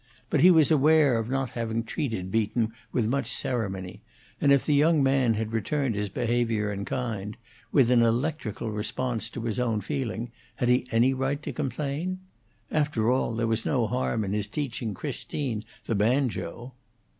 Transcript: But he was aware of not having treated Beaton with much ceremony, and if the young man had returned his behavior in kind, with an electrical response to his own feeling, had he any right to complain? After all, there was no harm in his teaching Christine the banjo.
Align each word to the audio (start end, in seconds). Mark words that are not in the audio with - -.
But 0.31 0.41
he 0.41 0.49
was 0.49 0.71
aware 0.71 1.19
of 1.19 1.29
not 1.29 1.51
having 1.51 1.83
treated 1.83 2.31
Beaton 2.31 2.73
with 2.91 3.07
much 3.07 3.29
ceremony, 3.31 4.01
and 4.41 4.51
if 4.51 4.65
the 4.65 4.73
young 4.73 5.03
man 5.03 5.35
had 5.35 5.53
returned 5.53 5.93
his 5.93 6.09
behavior 6.09 6.73
in 6.73 6.85
kind, 6.85 7.37
with 7.71 7.91
an 7.91 8.01
electrical 8.01 8.71
response 8.71 9.29
to 9.29 9.41
his 9.41 9.59
own 9.59 9.79
feeling, 9.79 10.31
had 10.55 10.69
he 10.69 10.87
any 10.89 11.13
right 11.13 11.39
to 11.43 11.53
complain? 11.53 12.19
After 12.71 13.11
all, 13.11 13.35
there 13.35 13.45
was 13.45 13.63
no 13.63 13.85
harm 13.85 14.23
in 14.23 14.33
his 14.33 14.47
teaching 14.47 14.95
Christine 14.95 15.63
the 15.85 15.93
banjo. 15.93 16.73